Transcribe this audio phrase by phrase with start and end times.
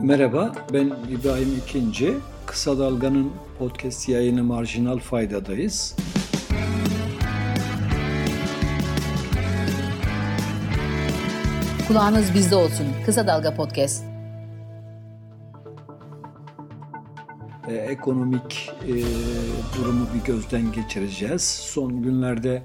[0.00, 2.14] Merhaba, ben İbrahim İkinci.
[2.46, 5.96] Kısa Dalga'nın podcast yayını Marjinal Fayda'dayız.
[11.88, 12.86] Kulağınız bizde olsun.
[13.06, 14.04] Kısa Dalga Podcast.
[17.68, 18.92] Ee, ekonomik e,
[19.76, 21.42] durumu bir gözden geçireceğiz.
[21.42, 22.62] Son günlerde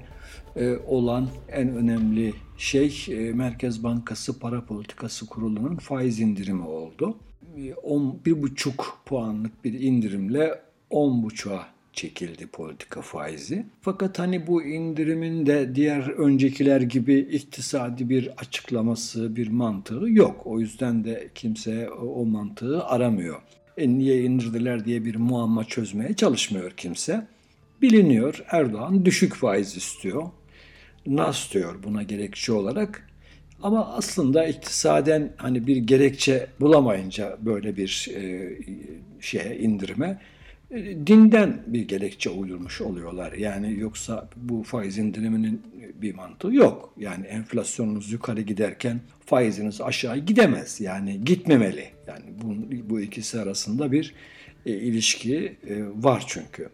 [0.86, 7.16] olan en önemli şey e, Merkez Bankası Para Politikası Kurulu'nun faiz indirimi oldu.
[7.56, 8.72] 1,5
[9.06, 10.60] puanlık bir indirimle
[10.90, 13.66] 10,5'a çekildi politika faizi.
[13.80, 20.42] Fakat hani bu indirimin de diğer öncekiler gibi iktisadi bir açıklaması, bir mantığı yok.
[20.44, 23.42] O yüzden de kimse o mantığı aramıyor.
[23.76, 27.26] E niye indirdiler diye bir muamma çözmeye çalışmıyor kimse.
[27.82, 30.22] Biliniyor Erdoğan düşük faiz istiyor.
[31.06, 33.08] Nas diyor buna gerekçe olarak.
[33.62, 38.50] Ama aslında iktisaden hani bir gerekçe bulamayınca böyle bir e,
[39.20, 40.20] şeye indirime
[40.70, 43.32] e, dinden bir gerekçe uydurmuş oluyorlar.
[43.32, 45.62] Yani yoksa bu faiz indiriminin
[45.94, 46.94] bir mantığı yok.
[46.98, 50.80] Yani enflasyonunuz yukarı giderken faiziniz aşağı gidemez.
[50.80, 51.86] Yani gitmemeli.
[52.06, 52.54] Yani bu,
[52.90, 54.14] bu ikisi arasında bir
[54.66, 56.68] e, ilişki e, var çünkü.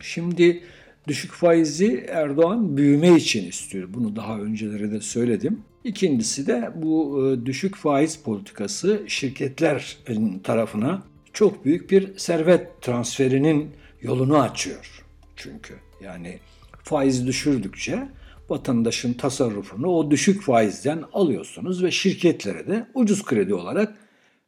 [0.00, 0.62] Şimdi
[1.08, 3.88] düşük faizi Erdoğan büyüme için istiyor.
[3.94, 5.60] Bunu daha önceleri de söyledim.
[5.84, 13.70] İkincisi de bu e, düşük faiz politikası şirketlerin tarafına çok büyük bir servet transferinin
[14.02, 15.04] yolunu açıyor.
[15.36, 16.38] Çünkü yani
[16.82, 18.08] faiz düşürdükçe
[18.48, 23.96] vatandaşın tasarrufunu o düşük faizden alıyorsunuz ve şirketlere de ucuz kredi olarak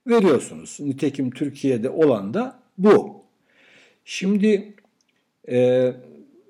[0.07, 0.77] veriyorsunuz.
[0.81, 3.23] Nitekim Türkiye'de olan da bu.
[4.05, 4.75] Şimdi
[5.49, 5.93] e,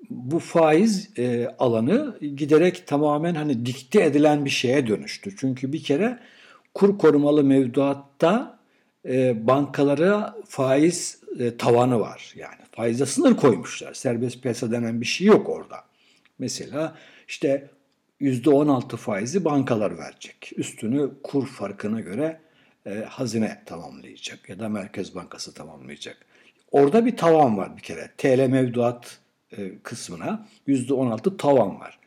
[0.09, 5.35] bu faiz e, alanı giderek tamamen hani dikte edilen bir şeye dönüştü.
[5.37, 6.19] Çünkü bir kere
[6.73, 8.59] kur korumalı mevduatta
[9.05, 12.33] e, bankalara faiz e, tavanı var.
[12.35, 13.93] Yani faize sınır koymuşlar.
[13.93, 15.77] Serbest piyasa denen bir şey yok orada.
[16.39, 16.95] Mesela
[17.27, 17.69] işte
[18.21, 20.51] %16 faizi bankalar verecek.
[20.55, 22.39] Üstünü kur farkına göre
[22.85, 26.17] e, hazine tamamlayacak ya da Merkez Bankası tamamlayacak.
[26.73, 28.09] Orada bir tavan var bir kere.
[28.17, 29.19] TL mevduat
[29.57, 31.99] e, kısmına %16 tavan var.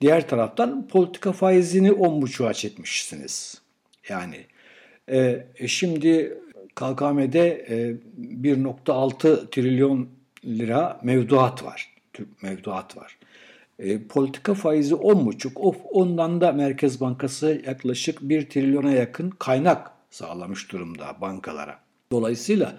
[0.00, 3.62] Diğer taraftan politika faizini 10,5'a çekmişsiniz.
[4.08, 4.36] Yani
[5.10, 6.38] e, şimdi
[6.74, 10.08] KKM'de e, 1.6 trilyon
[10.44, 11.94] lira mevduat var.
[12.12, 13.18] Türk mevduat var.
[13.78, 15.58] E, politika faizi 10,5.
[15.58, 21.78] Of, ondan da Merkez Bankası yaklaşık 1 trilyona yakın kaynak sağlamış durumda bankalara.
[22.12, 22.78] Dolayısıyla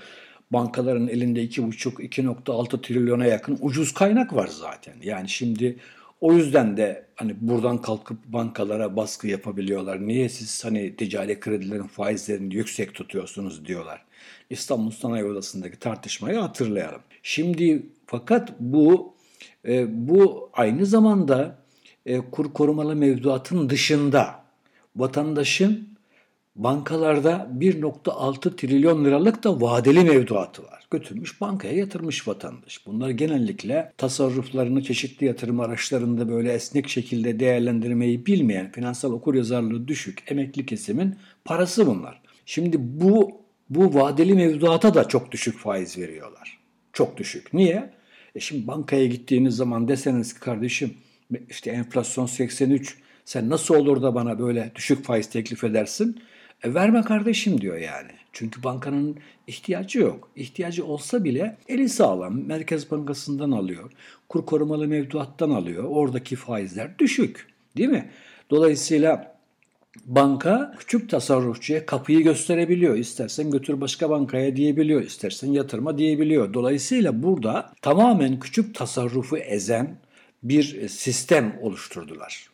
[0.53, 4.93] bankaların elinde 2,5-2,6 trilyona yakın ucuz kaynak var zaten.
[5.03, 5.77] Yani şimdi
[6.21, 10.07] o yüzden de hani buradan kalkıp bankalara baskı yapabiliyorlar.
[10.07, 14.05] Niye siz hani ticari kredilerin faizlerini yüksek tutuyorsunuz diyorlar.
[14.49, 17.01] İstanbul Sanayi Odası'ndaki tartışmayı hatırlayalım.
[17.23, 19.13] Şimdi fakat bu
[19.67, 21.61] e, bu aynı zamanda
[22.05, 24.43] e, kur korumalı mevduatın dışında
[24.95, 25.90] vatandaşın
[26.55, 30.87] bankalarda 1.6 trilyon liralık da vadeli mevduatı var.
[30.91, 32.85] Götürmüş bankaya yatırmış vatandaş.
[32.85, 40.65] Bunlar genellikle tasarruflarını çeşitli yatırım araçlarında böyle esnek şekilde değerlendirmeyi bilmeyen, finansal okuryazarlığı düşük emekli
[40.65, 42.21] kesimin parası bunlar.
[42.45, 46.59] Şimdi bu bu vadeli mevduata da çok düşük faiz veriyorlar.
[46.93, 47.53] Çok düşük.
[47.53, 47.89] Niye?
[48.35, 50.93] E şimdi bankaya gittiğiniz zaman deseniz ki kardeşim
[51.49, 56.21] işte enflasyon 83 sen nasıl olur da bana böyle düşük faiz teklif edersin?
[56.63, 58.11] E verme kardeşim diyor yani.
[58.33, 59.17] Çünkü bankanın
[59.47, 60.29] ihtiyacı yok.
[60.35, 62.45] İhtiyacı olsa bile eli sağlam.
[62.45, 63.91] Merkez Bankası'ndan alıyor.
[64.29, 65.83] Kur korumalı mevduattan alıyor.
[65.83, 67.47] Oradaki faizler düşük.
[67.77, 68.09] Değil mi?
[68.49, 69.37] Dolayısıyla
[70.05, 72.95] banka küçük tasarrufçuya kapıyı gösterebiliyor.
[72.95, 75.01] İstersen götür başka bankaya diyebiliyor.
[75.01, 76.53] İstersen yatırma diyebiliyor.
[76.53, 79.97] Dolayısıyla burada tamamen küçük tasarrufu ezen
[80.43, 82.49] bir sistem oluşturdular.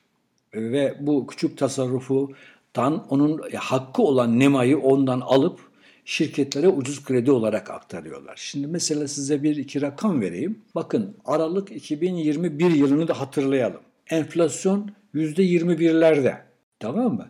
[0.54, 2.34] Ve bu küçük tasarrufu
[2.78, 5.60] tan onun e, hakkı olan nemayı ondan alıp
[6.06, 8.36] şirketlere ucuz kredi olarak aktarıyorlar.
[8.36, 10.62] Şimdi mesela size bir iki rakam vereyim.
[10.76, 13.82] Bakın Aralık 2021 yılını da hatırlayalım.
[14.10, 16.38] Enflasyon %21'lerde.
[16.80, 17.28] Tamam mı?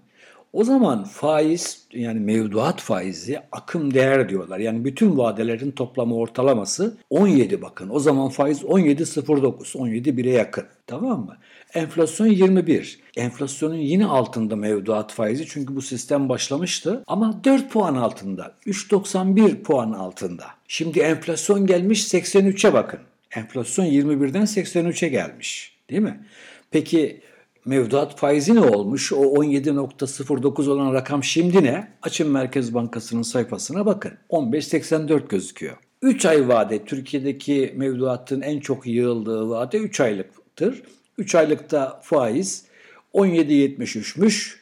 [0.54, 4.60] O zaman faiz yani mevduat faizi akım değer diyorlar.
[4.60, 7.90] Yani bütün vadelerin toplamı ortalaması 17 bakın.
[7.90, 10.66] O zaman faiz 17.09, 17 1'e yakın.
[10.88, 11.38] Tamam mı?
[11.74, 13.00] Enflasyon 21.
[13.18, 18.54] Enflasyonun yine altında mevduat faizi çünkü bu sistem başlamıştı ama 4 puan altında.
[18.66, 20.46] 3.91 puan altında.
[20.68, 23.00] Şimdi enflasyon gelmiş 83'e bakın.
[23.36, 25.78] Enflasyon 21'den 83'e gelmiş.
[25.90, 26.26] Değil mi?
[26.72, 27.22] Peki
[27.68, 29.14] mevduat faizi ne olmuş?
[29.14, 31.88] O 17.09 olan rakam şimdi ne?
[32.02, 34.14] Açın Merkez Bankası'nın sayfasına bakın.
[34.30, 35.78] 15.84 gözüküyor.
[36.02, 40.84] 3 ay vade Türkiye'deki mevduatın en çok yığıldığı vade 3 aylıktır.
[41.18, 42.66] 3 aylıkta faiz
[43.14, 44.56] 17.73'müş.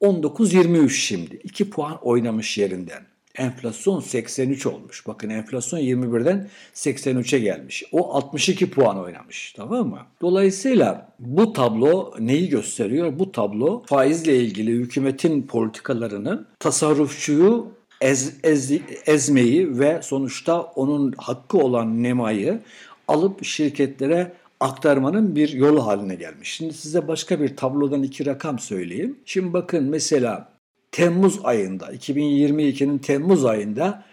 [0.00, 1.36] 19.23 şimdi.
[1.36, 3.11] 2 puan oynamış yerinden.
[3.38, 5.06] Enflasyon 83 olmuş.
[5.06, 7.84] Bakın enflasyon 21'den 83'e gelmiş.
[7.92, 9.52] O 62 puan oynamış.
[9.52, 9.98] Tamam mı?
[10.20, 13.18] Dolayısıyla bu tablo neyi gösteriyor?
[13.18, 17.66] Bu tablo faizle ilgili hükümetin politikalarının tasarrufçuyu
[18.00, 18.72] ez, ez,
[19.06, 22.60] ezmeyi ve sonuçta onun hakkı olan nemayı
[23.08, 26.52] alıp şirketlere aktarmanın bir yolu haline gelmiş.
[26.52, 29.18] Şimdi size başka bir tablodan iki rakam söyleyeyim.
[29.24, 30.51] Şimdi bakın mesela
[30.92, 34.04] Temmuz ayında, 2022'nin Temmuz ayında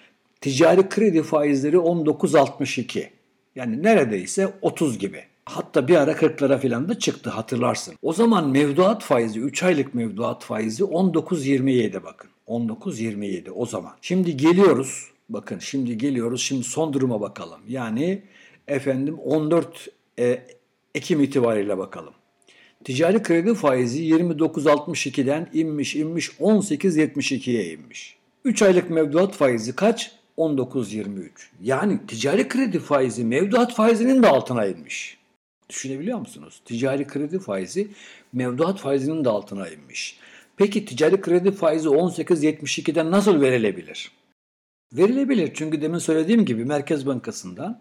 [0.42, 3.08] ticari kredi faizleri 19.62.
[3.56, 5.24] Yani neredeyse 30 gibi.
[5.46, 7.96] Hatta bir ara 40'lara falan da çıktı hatırlarsın.
[8.02, 12.30] O zaman mevduat faizi, 3 aylık mevduat faizi 19.27 bakın.
[12.48, 13.92] 19.27 o zaman.
[14.02, 15.08] Şimdi geliyoruz.
[15.30, 16.42] Bakın şimdi geliyoruz.
[16.42, 17.60] Şimdi son duruma bakalım.
[17.68, 18.22] Yani
[18.68, 19.88] efendim 14
[20.20, 20.44] e,
[20.96, 22.14] Ekim itibariyle bakalım.
[22.84, 28.18] Ticari kredi faizi 29.62'den inmiş inmiş 18.72'ye inmiş.
[28.46, 30.12] 3 aylık mevduat faizi kaç?
[30.38, 31.30] 19.23.
[31.62, 35.18] Yani ticari kredi faizi mevduat faizinin de altına inmiş.
[35.70, 36.62] Düşünebiliyor musunuz?
[36.66, 37.88] Ticari kredi faizi
[38.34, 40.20] mevduat faizinin de altına inmiş.
[40.58, 44.12] Peki ticari kredi faizi 18.72'den nasıl verilebilir?
[44.94, 47.80] Verilebilir çünkü demin söylediğim gibi Merkez Bankası'ndan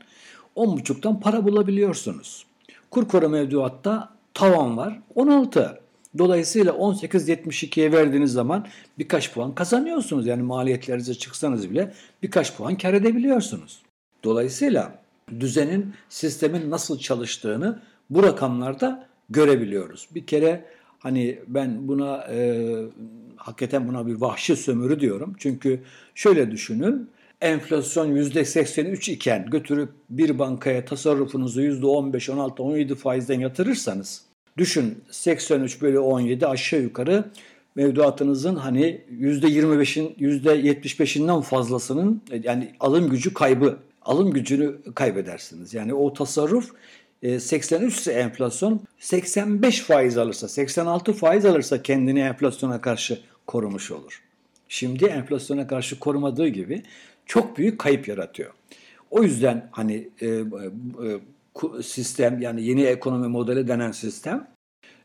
[0.56, 2.46] 10.5'tan para bulabiliyorsunuz.
[2.90, 5.80] Kur koru mevduatta tavan var 16.
[6.18, 8.66] Dolayısıyla 18.72'ye verdiğiniz zaman
[8.98, 10.26] birkaç puan kazanıyorsunuz.
[10.26, 11.92] Yani maliyetlerinize çıksanız bile
[12.22, 13.82] birkaç puan kar edebiliyorsunuz.
[14.24, 14.98] Dolayısıyla
[15.40, 20.08] düzenin, sistemin nasıl çalıştığını bu rakamlarda görebiliyoruz.
[20.14, 20.64] Bir kere
[20.98, 22.66] hani ben buna e,
[23.36, 25.34] hakikaten buna bir vahşi sömürü diyorum.
[25.38, 25.80] Çünkü
[26.14, 27.10] şöyle düşünün
[27.40, 34.24] enflasyon %83 iken götürüp bir bankaya tasarrufunuzu %15, 16, 17 faizden yatırırsanız
[34.58, 37.24] düşün 83 bölü 17 aşağı yukarı
[37.74, 45.74] mevduatınızın hani %25'in %75'inden fazlasının yani alım gücü kaybı alım gücünü kaybedersiniz.
[45.74, 46.70] Yani o tasarruf
[47.38, 54.27] 83 ise enflasyon 85 faiz alırsa 86 faiz alırsa kendini enflasyona karşı korumuş olur.
[54.68, 56.82] Şimdi enflasyona karşı korumadığı gibi
[57.26, 58.52] çok büyük kayıp yaratıyor.
[59.10, 64.48] O yüzden hani e, e, sistem yani yeni ekonomi modeli denen sistem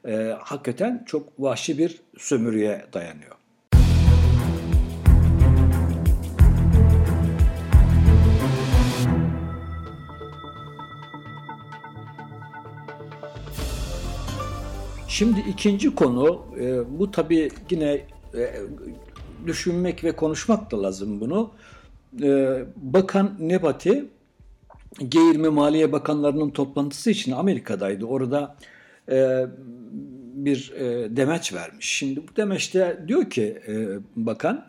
[0.07, 3.36] e, hakikaten çok vahşi bir sömürüye dayanıyor.
[15.07, 18.01] Şimdi ikinci konu, e, bu tabii yine
[18.36, 18.54] e,
[19.48, 21.51] düşünmek ve konuşmak da lazım bunu.
[22.24, 24.06] E, Bakan Nebati,
[25.00, 28.06] G20 Maliye Bakanlarının toplantısı için Amerika'daydı.
[28.06, 28.56] Orada
[29.12, 29.45] e,
[30.34, 31.90] bir e, demeç vermiş.
[31.90, 34.66] Şimdi bu demeçte diyor ki e, bakan,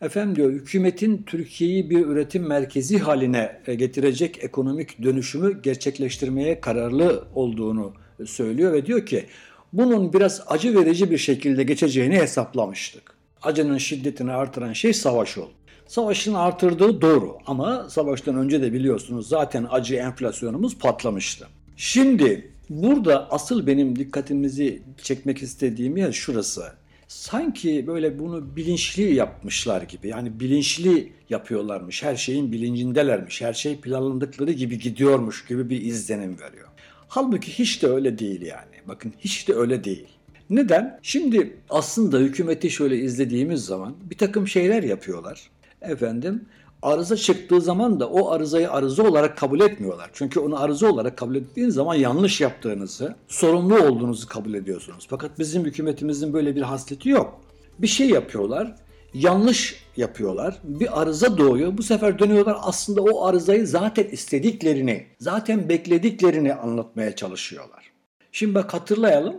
[0.00, 7.92] efendim diyor hükümetin Türkiye'yi bir üretim merkezi haline e, getirecek ekonomik dönüşümü gerçekleştirmeye kararlı olduğunu
[8.26, 9.26] söylüyor ve diyor ki
[9.72, 13.13] bunun biraz acı verici bir şekilde geçeceğini hesaplamıştık.
[13.44, 15.52] Acının şiddetini artıran şey savaş oldu.
[15.86, 21.48] Savaşın artırdığı doğru ama savaştan önce de biliyorsunuz zaten acı enflasyonumuz patlamıştı.
[21.76, 26.72] Şimdi burada asıl benim dikkatimizi çekmek istediğim yer şurası.
[27.08, 30.08] Sanki böyle bunu bilinçli yapmışlar gibi.
[30.08, 32.02] Yani bilinçli yapıyorlarmış.
[32.02, 33.42] Her şeyin bilincindelermiş.
[33.42, 36.68] Her şey planladıkları gibi gidiyormuş gibi bir izlenim veriyor.
[37.08, 38.74] Halbuki hiç de öyle değil yani.
[38.88, 40.08] Bakın hiç de öyle değil.
[40.50, 40.98] Neden?
[41.02, 45.50] Şimdi aslında hükümeti şöyle izlediğimiz zaman bir takım şeyler yapıyorlar.
[45.82, 46.44] Efendim
[46.82, 50.10] arıza çıktığı zaman da o arızayı arıza olarak kabul etmiyorlar.
[50.12, 55.06] Çünkü onu arıza olarak kabul ettiğiniz zaman yanlış yaptığınızı, sorumlu olduğunuzu kabul ediyorsunuz.
[55.10, 57.40] Fakat bizim hükümetimizin böyle bir hasleti yok.
[57.78, 58.74] Bir şey yapıyorlar,
[59.14, 60.58] yanlış yapıyorlar.
[60.64, 61.78] Bir arıza doğuyor.
[61.78, 67.84] Bu sefer dönüyorlar aslında o arızayı zaten istediklerini, zaten beklediklerini anlatmaya çalışıyorlar.
[68.32, 69.36] Şimdi bak hatırlayalım.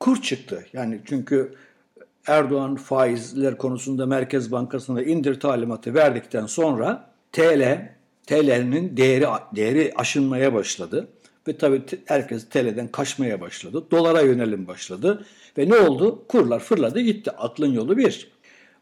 [0.00, 0.66] Kur çıktı.
[0.72, 1.54] Yani çünkü
[2.26, 7.88] Erdoğan faizler konusunda Merkez Bankası'na indir talimatı verdikten sonra TL,
[8.26, 9.26] TL'nin değeri
[9.56, 11.08] değeri aşınmaya başladı.
[11.48, 13.84] Ve tabii herkes TL'den kaçmaya başladı.
[13.90, 15.26] Dolara yönelim başladı.
[15.58, 16.24] Ve ne oldu?
[16.28, 17.30] Kurlar fırladı gitti.
[17.30, 18.30] Aklın yolu bir.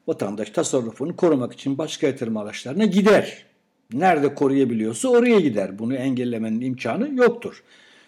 [0.06, 3.44] Vatandaş tasarrufunu korumak için başka yatırım araçlarına gider.
[3.92, 5.78] Nerede koruyabiliyorsa oraya gider.
[5.78, 7.62] Bunu engellemenin imkanı yoktur.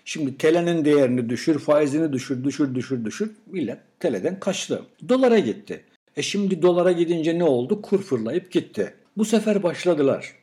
[0.09, 3.31] Şimdi TL'nin değerini düşür, faizini düşür, düşür, düşür, düşür.
[3.47, 4.83] Millet TL'den kaçtı.
[5.09, 5.85] Dolara gitti.
[6.17, 7.83] E şimdi dolara gidince ne oldu?
[7.83, 8.95] Kur fırlayıp gitti.
[9.17, 10.35] Bu sefer başladılar.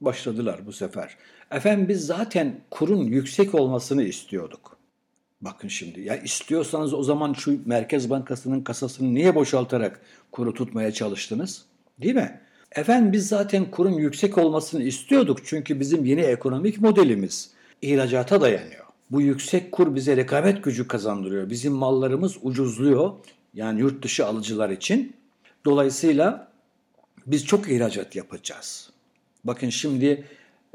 [0.00, 1.16] Başladılar bu sefer.
[1.50, 4.76] Efendim biz zaten kurun yüksek olmasını istiyorduk.
[5.40, 10.00] Bakın şimdi ya istiyorsanız o zaman şu Merkez Bankası'nın kasasını niye boşaltarak
[10.30, 11.64] kuru tutmaya çalıştınız?
[11.98, 12.40] Değil mi?
[12.76, 17.50] Efendim biz zaten kurun yüksek olmasını istiyorduk çünkü bizim yeni ekonomik modelimiz
[17.82, 18.91] ihracata dayanıyor.
[19.12, 21.50] Bu yüksek kur bize rekabet gücü kazandırıyor.
[21.50, 23.12] Bizim mallarımız ucuzluyor.
[23.54, 25.16] Yani yurt dışı alıcılar için.
[25.64, 26.52] Dolayısıyla
[27.26, 28.90] biz çok ihracat yapacağız.
[29.44, 30.24] Bakın şimdi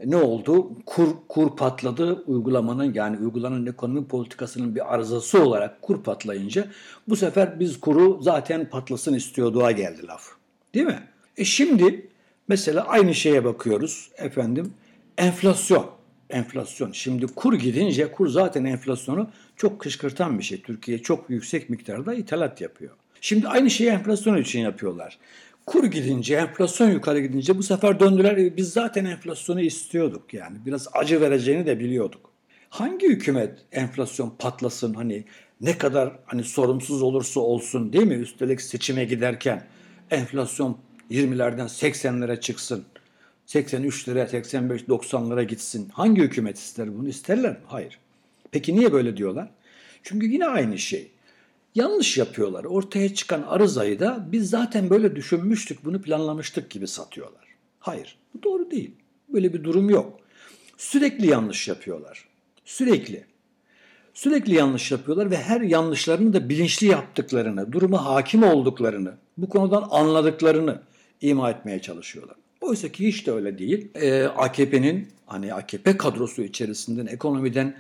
[0.06, 0.72] ne oldu?
[0.86, 2.24] Kur, kur patladı.
[2.28, 6.68] Uygulamanın yani uygulanan ekonomi politikasının bir arızası olarak kur patlayınca
[7.08, 10.28] bu sefer biz kuru zaten patlasın istiyorduğa geldi laf.
[10.74, 11.04] Değil mi?
[11.38, 12.10] E şimdi
[12.48, 14.74] mesela aynı şeye bakıyoruz efendim.
[15.18, 15.97] Enflasyon.
[16.30, 16.92] Enflasyon.
[16.92, 20.62] Şimdi kur gidince kur zaten enflasyonu çok kışkırtan bir şey.
[20.62, 22.92] Türkiye çok yüksek miktarda ithalat yapıyor.
[23.22, 25.18] Şimdi aynı şeyi enflasyon için yapıyorlar.
[25.66, 28.38] Kur gidince, enflasyon yukarı gidince bu sefer döndüler.
[28.38, 30.58] E, biz zaten enflasyonu istiyorduk yani.
[30.66, 32.32] Biraz acı vereceğini de biliyorduk.
[32.70, 35.24] Hangi hükümet enflasyon patlasın hani
[35.62, 38.14] ne kadar hani sorumsuz olursa olsun değil mi?
[38.14, 39.64] Üstelik seçime giderken
[40.12, 40.78] enflasyon
[41.12, 42.86] 20'lerden 80'lere çıksın.
[43.48, 45.90] 83 lira, 85, 90 lira gitsin.
[45.94, 47.08] Hangi hükümet ister bunu?
[47.10, 47.58] İsterler mi?
[47.68, 48.00] Hayır.
[48.52, 49.50] Peki niye böyle diyorlar?
[50.04, 51.12] Çünkü yine aynı şey.
[51.76, 52.64] Yanlış yapıyorlar.
[52.64, 57.48] Ortaya çıkan arızayı da biz zaten böyle düşünmüştük, bunu planlamıştık gibi satıyorlar.
[57.80, 58.92] Hayır, bu doğru değil.
[59.30, 60.20] Böyle bir durum yok.
[60.78, 62.28] Sürekli yanlış yapıyorlar.
[62.66, 63.26] Sürekli.
[64.14, 70.82] Sürekli yanlış yapıyorlar ve her yanlışlarını da bilinçli yaptıklarını, duruma hakim olduklarını, bu konudan anladıklarını
[71.22, 72.36] ima etmeye çalışıyorlar.
[72.62, 73.92] Oysa ki hiç de öyle değil.
[73.96, 77.76] Ee, AKP'nin hani AKP kadrosu içerisinden ekonomiden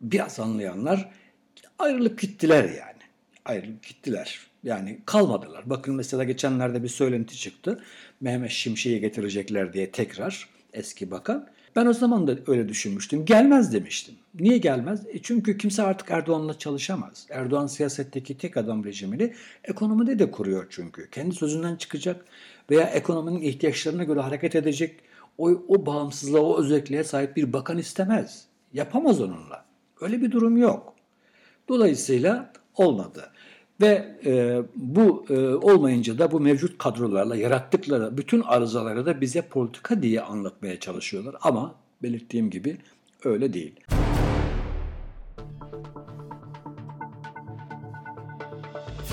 [0.00, 1.10] biraz anlayanlar
[1.78, 3.02] ayrılıp gittiler yani.
[3.44, 4.40] Ayrılıp gittiler.
[4.62, 5.62] Yani kalmadılar.
[5.66, 7.84] Bakın mesela geçenlerde bir söylenti çıktı.
[8.20, 11.48] Mehmet Şimşek'i getirecekler diye tekrar eski bakan.
[11.76, 13.24] Ben o zaman da öyle düşünmüştüm.
[13.24, 14.14] Gelmez demiştim.
[14.40, 15.06] Niye gelmez?
[15.08, 17.26] E çünkü kimse artık Erdoğan'la çalışamaz.
[17.30, 21.10] Erdoğan siyasetteki tek adam rejimini ekonomide de kuruyor çünkü.
[21.10, 22.24] Kendi sözünden çıkacak
[22.70, 25.00] veya ekonominin ihtiyaçlarına göre hareket edecek.
[25.38, 28.44] O, o bağımsızlığa, o özelliğe sahip bir bakan istemez.
[28.72, 29.64] Yapamaz onunla.
[30.00, 30.94] Öyle bir durum yok.
[31.68, 33.30] Dolayısıyla olmadı.
[33.80, 40.02] Ve e, bu e, olmayınca da bu mevcut kadrolarla yarattıkları bütün arızaları da bize politika
[40.02, 41.36] diye anlatmaya çalışıyorlar.
[41.42, 42.76] Ama belirttiğim gibi
[43.24, 43.80] öyle değil.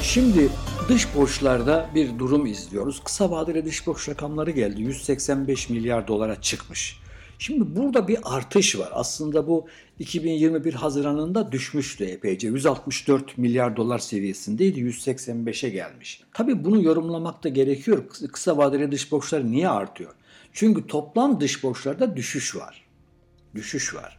[0.01, 0.49] Şimdi
[0.89, 3.03] dış borçlarda bir durum izliyoruz.
[3.03, 4.81] Kısa vadeli dış borç rakamları geldi.
[4.81, 7.01] 185 milyar dolara çıkmış.
[7.41, 8.89] Şimdi burada bir artış var.
[8.91, 9.67] Aslında bu
[9.99, 12.47] 2021 Haziran'ında düşmüştü epeyce.
[12.47, 14.79] 164 milyar dolar seviyesindeydi.
[14.79, 16.23] 185'e gelmiş.
[16.33, 18.03] Tabii bunu yorumlamak da gerekiyor.
[18.31, 20.11] Kısa vadeli dış borçlar niye artıyor?
[20.53, 22.85] Çünkü toplam dış borçlarda düşüş var.
[23.55, 24.17] Düşüş var.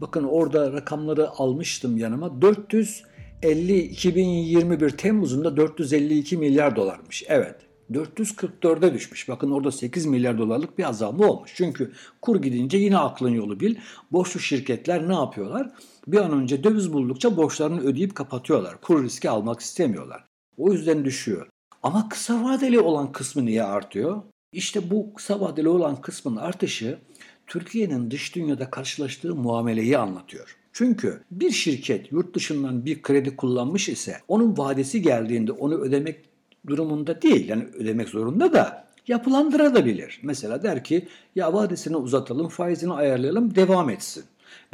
[0.00, 2.42] Bakın orada rakamları almıştım yanıma.
[2.42, 7.24] 450 2021 Temmuz'unda 452 milyar dolarmış.
[7.28, 7.69] Evet.
[7.90, 9.28] 444'e düşmüş.
[9.28, 11.52] Bakın orada 8 milyar dolarlık bir azalma olmuş.
[11.54, 11.92] Çünkü
[12.22, 13.76] kur gidince yine aklın yolu bil.
[14.12, 15.70] Borçlu şirketler ne yapıyorlar?
[16.06, 18.80] Bir an önce döviz buldukça borçlarını ödeyip kapatıyorlar.
[18.80, 20.24] Kur riski almak istemiyorlar.
[20.56, 21.46] O yüzden düşüyor.
[21.82, 24.22] Ama kısa vadeli olan kısmı niye artıyor?
[24.52, 26.98] İşte bu kısa vadeli olan kısmın artışı
[27.46, 30.56] Türkiye'nin dış dünyada karşılaştığı muameleyi anlatıyor.
[30.72, 36.29] Çünkü bir şirket yurt dışından bir kredi kullanmış ise onun vadesi geldiğinde onu ödemek
[36.66, 37.48] durumunda değil.
[37.48, 40.20] Yani ödemek zorunda da yapılandırabilir.
[40.22, 44.24] Mesela der ki ya vadesini uzatalım, faizini ayarlayalım, devam etsin.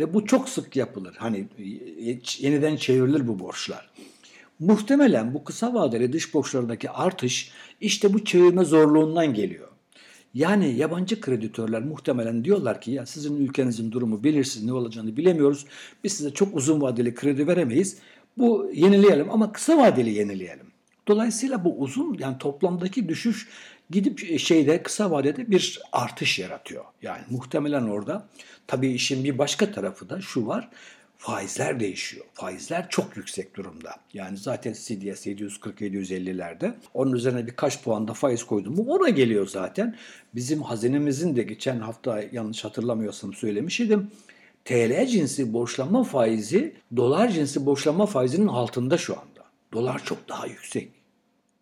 [0.00, 1.14] Ve bu çok sık yapılır.
[1.18, 1.48] Hani
[2.38, 3.90] yeniden çevrilir bu borçlar.
[4.58, 9.68] Muhtemelen bu kısa vadeli dış borçlardaki artış işte bu çevirme zorluğundan geliyor.
[10.34, 15.66] Yani yabancı kreditörler muhtemelen diyorlar ki ya sizin ülkenizin durumu belirsiz ne olacağını bilemiyoruz.
[16.04, 17.98] Biz size çok uzun vadeli kredi veremeyiz.
[18.38, 20.66] Bu yenileyelim ama kısa vadeli yenileyelim.
[21.08, 23.48] Dolayısıyla bu uzun yani toplamdaki düşüş
[23.90, 26.84] gidip şeyde kısa vadede bir artış yaratıyor.
[27.02, 28.28] Yani muhtemelen orada
[28.66, 30.68] tabii işin bir başka tarafı da şu var.
[31.18, 32.26] Faizler değişiyor.
[32.34, 33.94] Faizler çok yüksek durumda.
[34.14, 36.74] Yani zaten CDS 740-750'lerde.
[36.94, 39.96] Onun üzerine birkaç puan da faiz koydum mu ona geliyor zaten.
[40.34, 44.10] Bizim hazinemizin de geçen hafta yanlış hatırlamıyorsam söylemiştim.
[44.64, 49.44] TL cinsi borçlanma faizi dolar cinsi borçlanma faizinin altında şu anda.
[49.72, 50.95] Dolar çok daha yüksek.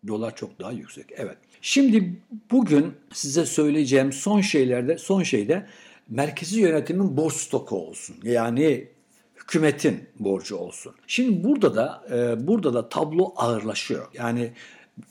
[0.09, 1.07] Dolar çok daha yüksek.
[1.17, 1.37] Evet.
[1.61, 2.21] Şimdi
[2.51, 5.67] bugün size söyleyeceğim son şeylerde son şeyde
[6.09, 8.17] merkezi yönetimin borç stoku olsun.
[8.23, 8.89] Yani
[9.37, 10.95] hükümetin borcu olsun.
[11.07, 14.07] Şimdi burada da e, burada da tablo ağırlaşıyor.
[14.15, 14.53] Yani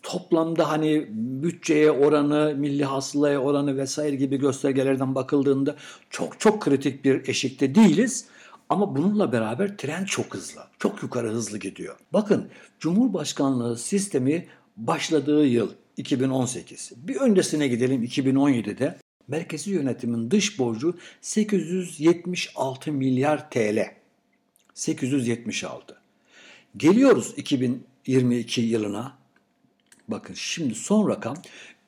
[0.03, 5.75] toplamda hani bütçeye oranı, milli hasılaya oranı vesaire gibi göstergelerden bakıldığında
[6.09, 8.25] çok çok kritik bir eşikte değiliz.
[8.69, 10.61] Ama bununla beraber tren çok hızlı.
[10.79, 11.95] Çok yukarı hızlı gidiyor.
[12.13, 12.47] Bakın
[12.79, 14.47] Cumhurbaşkanlığı sistemi
[14.77, 16.91] başladığı yıl 2018.
[16.97, 18.97] Bir öncesine gidelim 2017'de.
[19.27, 23.91] Merkezi yönetimin dış borcu 876 milyar TL.
[24.73, 25.97] 876.
[26.77, 29.17] Geliyoruz 2022 yılına.
[30.07, 31.37] Bakın şimdi son rakam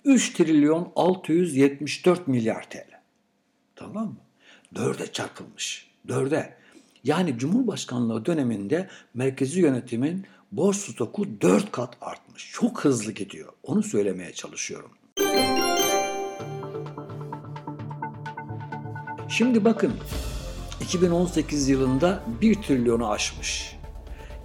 [0.06, 2.90] 3 trilyon 674 milyar TL.
[3.76, 4.18] Tamam mı?
[4.76, 5.88] Dörde çarpılmış.
[6.08, 6.65] Dörde.
[7.06, 12.52] Yani Cumhurbaşkanlığı döneminde merkezi yönetimin borç stoku 4 kat artmış.
[12.54, 13.54] Çok hızlı gidiyor.
[13.64, 14.92] Onu söylemeye çalışıyorum.
[19.30, 19.94] Şimdi bakın
[20.82, 23.76] 2018 yılında 1 trilyonu aşmış.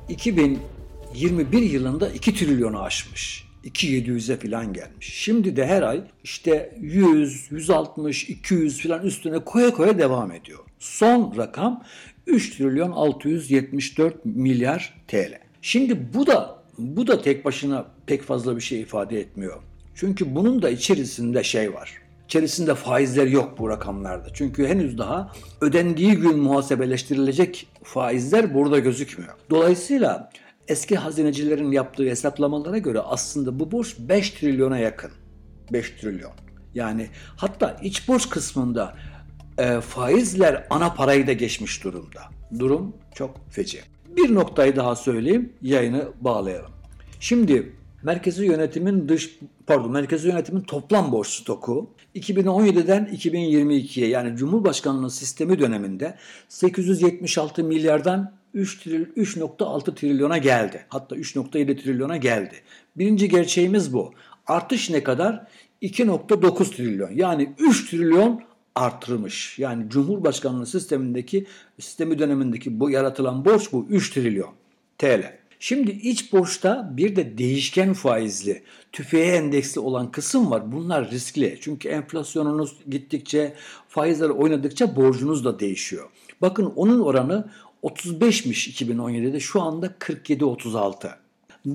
[0.09, 3.51] 2021 yılında 2 trilyonu aşmış.
[3.65, 5.15] 2700'e falan gelmiş.
[5.15, 10.59] Şimdi de her ay işte 100, 160, 200 falan üstüne koya koya devam ediyor.
[10.79, 11.85] Son rakam
[12.31, 15.39] 3 trilyon 674 milyar TL.
[15.63, 19.63] Şimdi bu da bu da tek başına pek fazla bir şey ifade etmiyor.
[19.95, 21.93] Çünkü bunun da içerisinde şey var.
[22.25, 24.29] İçerisinde faizler yok bu rakamlarda.
[24.35, 29.35] Çünkü henüz daha ödendiği gün muhasebeleştirilecek faizler burada gözükmüyor.
[29.51, 30.31] Dolayısıyla
[30.69, 35.11] eski hazinecilerin yaptığı hesaplamalara göre aslında bu borç 5 trilyona yakın.
[35.73, 36.33] 5 trilyon.
[36.75, 37.07] Yani
[37.37, 38.95] hatta iç borç kısmında
[39.61, 42.21] e, faizler ana parayı da geçmiş durumda.
[42.59, 43.81] Durum çok feci.
[44.17, 46.71] Bir noktayı daha söyleyeyim, yayını bağlayalım.
[47.21, 55.59] Şimdi merkezi yönetimin dış pardon merkezi yönetimin toplam borç stoku 2017'den 2022'ye yani Cumhurbaşkanlığı sistemi
[55.59, 56.15] döneminde
[56.49, 60.85] 876 milyardan 3.6 trilyona geldi.
[60.89, 62.55] Hatta 3.7 trilyona geldi.
[62.97, 64.13] Birinci gerçeğimiz bu.
[64.47, 65.47] Artış ne kadar?
[65.83, 67.11] 2.9 trilyon.
[67.15, 68.43] Yani 3 trilyon
[68.75, 69.59] artırmış.
[69.59, 71.47] Yani Cumhurbaşkanlığı sistemindeki
[71.79, 74.51] sistemi dönemindeki bu yaratılan borç bu 3 trilyon
[74.99, 75.41] TL.
[75.63, 80.73] Şimdi iç borçta bir de değişken faizli, tüfeğe endeksli olan kısım var.
[80.73, 81.59] Bunlar riskli.
[81.61, 83.55] Çünkü enflasyonunuz gittikçe,
[83.89, 86.09] faizler oynadıkça borcunuz da değişiyor.
[86.43, 87.51] Bakın onun oranı
[87.83, 91.11] 35'miş 2017'de şu anda 47-36.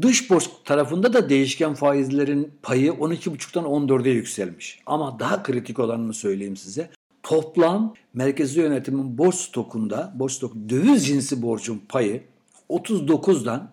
[0.02, 4.80] Dış borç tarafında da değişken faizlerin payı 12,5'tan 14'e yükselmiş.
[4.86, 6.90] Ama daha kritik olanını söyleyeyim size.
[7.24, 12.24] Toplam merkezi yönetimin borç stokunda, borç stok döviz cinsi borcun payı
[12.70, 13.72] 39'dan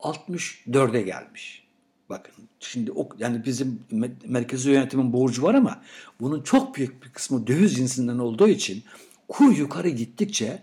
[0.00, 1.64] 64'e gelmiş.
[2.10, 3.80] Bakın şimdi o yani bizim
[4.26, 5.82] merkezi yönetimin borcu var ama
[6.20, 8.82] bunun çok büyük bir kısmı döviz cinsinden olduğu için
[9.28, 10.62] kur yukarı gittikçe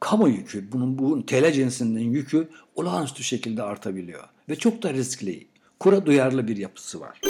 [0.00, 4.24] kamu yükü, bunun bu TL cinsinden yükü olağanüstü şekilde artabiliyor.
[4.48, 5.46] Ve çok da riskli.
[5.80, 7.20] Kura duyarlı bir yapısı var.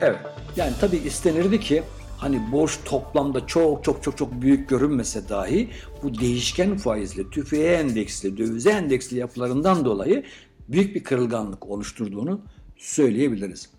[0.00, 0.20] Evet.
[0.56, 1.82] Yani tabii istenirdi ki
[2.18, 5.68] hani borç toplamda çok çok çok çok büyük görünmese dahi
[6.02, 10.24] bu değişken faizli, tüfeğe endeksli, dövize endeksli yapılarından dolayı
[10.68, 12.40] büyük bir kırılganlık oluşturduğunu
[12.76, 13.70] söyleyebiliriz.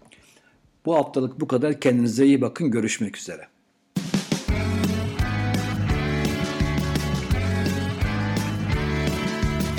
[0.86, 1.80] Bu haftalık bu kadar.
[1.80, 2.72] Kendinize iyi bakın.
[2.72, 3.53] Görüşmek üzere.